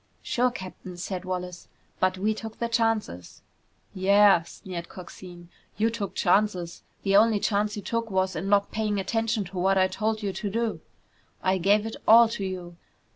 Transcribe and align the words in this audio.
"Sure, 0.23 0.49
Captain," 0.49 0.97
said 0.97 1.25
Wallace, 1.25 1.67
"but 1.99 2.17
we 2.17 2.33
took 2.33 2.57
the 2.57 2.67
chances!" 2.67 3.43
"Yeah," 3.93 4.41
sneered 4.41 4.89
Coxine. 4.89 5.49
"You 5.77 5.91
took 5.91 6.15
chances! 6.15 6.81
The 7.03 7.15
only 7.15 7.39
chance 7.39 7.75
you 7.75 7.83
took 7.83 8.09
was 8.09 8.35
in 8.35 8.49
not 8.49 8.71
paying 8.71 8.99
attention 8.99 9.43
to 9.43 9.59
what 9.59 9.77
I 9.77 9.87
told 9.87 10.23
you 10.23 10.33
to 10.33 10.49
do. 10.49 10.81
I 11.43 11.59
gave 11.59 11.85
it 11.85 11.97
all 12.07 12.27
to 12.29 12.43
you. 12.43 12.77